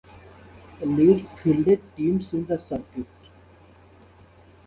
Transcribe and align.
Lead 0.83 1.29
fielded 1.37 1.79
teams 1.95 2.33
in 2.33 2.47
the 2.47 2.57
circuit. 2.57 3.05